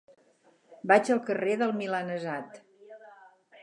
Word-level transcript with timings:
Vaig 0.93 1.13
al 1.17 1.23
carrer 1.29 1.59
del 1.61 1.77
Milanesat. 1.83 2.63